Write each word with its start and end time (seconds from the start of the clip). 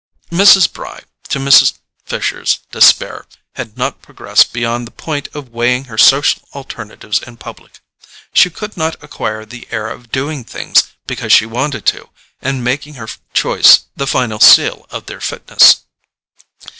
Mrs. 0.31 0.73
Bry, 0.73 1.01
to 1.29 1.37
Mrs. 1.37 1.77
Fisher's 2.05 2.61
despair, 2.71 3.27
had 3.53 3.77
not 3.77 4.01
progressed 4.01 4.51
beyond 4.51 4.87
the 4.87 4.91
point 4.91 5.29
of 5.35 5.49
weighing 5.49 5.83
her 5.83 5.97
social 5.99 6.41
alternatives 6.55 7.19
in 7.21 7.37
public. 7.37 7.81
She 8.33 8.49
could 8.49 8.75
not 8.75 8.95
acquire 9.03 9.45
the 9.45 9.67
air 9.69 9.87
of 9.91 10.11
doing 10.11 10.43
things 10.43 10.85
because 11.05 11.31
she 11.31 11.45
wanted 11.45 11.85
to, 11.85 12.09
and 12.41 12.63
making 12.63 12.95
her 12.95 13.09
choice 13.35 13.83
the 13.95 14.07
final 14.07 14.39
seal 14.39 14.87
of 14.89 15.05
their 15.05 15.21
fitness. 15.21 15.81